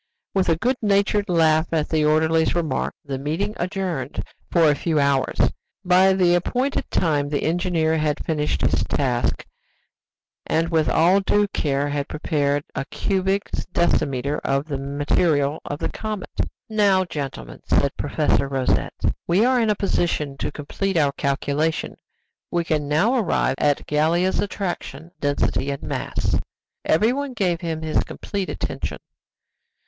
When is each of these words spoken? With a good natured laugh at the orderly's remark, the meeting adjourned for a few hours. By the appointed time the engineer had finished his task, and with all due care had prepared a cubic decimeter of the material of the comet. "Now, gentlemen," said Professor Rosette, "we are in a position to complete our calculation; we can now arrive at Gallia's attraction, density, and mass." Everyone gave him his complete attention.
With 0.33 0.49
a 0.49 0.55
good 0.57 0.77
natured 0.81 1.29
laugh 1.29 1.67
at 1.71 1.87
the 1.89 2.05
orderly's 2.05 2.55
remark, 2.55 2.95
the 3.05 3.19
meeting 3.19 3.53
adjourned 3.57 4.23
for 4.49 4.67
a 4.67 4.73
few 4.75 4.99
hours. 4.99 5.39
By 5.85 6.13
the 6.13 6.33
appointed 6.33 6.89
time 6.89 7.29
the 7.29 7.43
engineer 7.43 7.99
had 7.99 8.25
finished 8.25 8.61
his 8.61 8.83
task, 8.85 9.45
and 10.47 10.69
with 10.69 10.89
all 10.89 11.19
due 11.19 11.47
care 11.49 11.87
had 11.89 12.07
prepared 12.07 12.63
a 12.73 12.85
cubic 12.85 13.43
decimeter 13.73 14.39
of 14.39 14.65
the 14.65 14.79
material 14.79 15.59
of 15.65 15.77
the 15.77 15.89
comet. 15.89 16.31
"Now, 16.67 17.05
gentlemen," 17.05 17.61
said 17.67 17.95
Professor 17.95 18.47
Rosette, 18.47 18.99
"we 19.27 19.45
are 19.45 19.61
in 19.61 19.69
a 19.69 19.75
position 19.75 20.35
to 20.37 20.51
complete 20.51 20.97
our 20.97 21.11
calculation; 21.11 21.95
we 22.49 22.63
can 22.63 22.87
now 22.87 23.15
arrive 23.19 23.53
at 23.59 23.85
Gallia's 23.85 24.39
attraction, 24.39 25.11
density, 25.19 25.69
and 25.69 25.83
mass." 25.83 26.37
Everyone 26.85 27.33
gave 27.33 27.61
him 27.61 27.83
his 27.83 28.03
complete 28.03 28.49
attention. 28.49 28.97